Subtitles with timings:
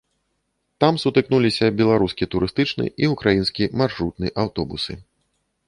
[0.83, 5.01] Там сутыкнуліся беларускі турыстычны і ўкраінскі маршрутны аўтобусы.